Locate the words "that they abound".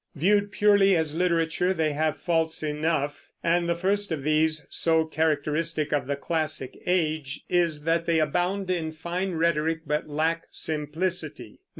7.83-8.71